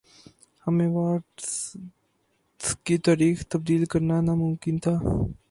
ہم 0.65 0.75
ایوارڈز 0.79 1.49
کی 2.85 2.97
تاریخ 3.07 3.45
تبدیل 3.51 3.85
کرنا 3.91 4.19
ناممکن 4.21 4.75
تھا 4.83 4.95